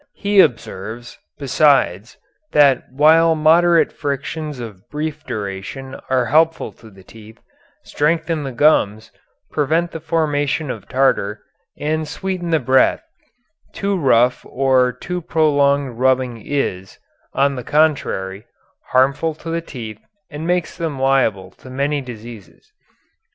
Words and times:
He 0.15 0.39
observes, 0.39 1.19
besides, 1.37 2.17
that 2.53 2.85
whilst 2.91 3.37
moderate 3.37 3.91
frictions 3.93 4.59
of 4.59 4.89
brief 4.89 5.23
duration 5.27 5.95
are 6.09 6.25
helpful 6.25 6.71
to 6.81 6.89
the 6.89 7.03
teeth, 7.03 7.39
strengthen 7.83 8.41
the 8.41 8.51
gums, 8.51 9.11
prevent 9.51 9.91
the 9.91 9.99
formation 9.99 10.71
of 10.71 10.87
tartar, 10.89 11.43
and 11.77 12.07
sweeten 12.07 12.49
the 12.49 12.59
breath, 12.59 13.03
too 13.75 13.95
rough 13.95 14.43
or 14.49 14.91
too 14.91 15.21
prolonged 15.21 15.99
rubbing 15.99 16.41
is, 16.43 16.97
on 17.35 17.53
the 17.53 17.63
contrary, 17.63 18.47
harmful 18.87 19.35
to 19.35 19.51
the 19.51 19.61
teeth, 19.61 19.99
and 20.31 20.47
makes 20.47 20.75
them 20.75 20.99
liable 20.99 21.51
to 21.51 21.69
many 21.69 22.01
diseases." 22.01 22.71